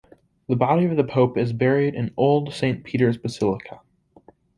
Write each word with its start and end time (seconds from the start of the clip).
The 0.49 0.55
body 0.55 0.85
of 0.85 0.97
the 0.97 1.03
pope 1.03 1.37
is 1.37 1.53
buried 1.53 1.93
in 1.93 2.11
Old 2.17 2.55
Saint 2.55 2.83
Peter's 2.83 3.17
Basilica. 3.19 3.81